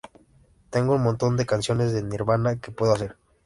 Tengo 0.71 0.95
un 0.95 1.03
montón 1.03 1.37
de 1.37 1.45
canciones 1.45 1.93
de 1.93 2.01
Nirvana 2.01 2.55
que 2.59 2.71
puedo 2.71 2.93
hacer. 2.93 3.17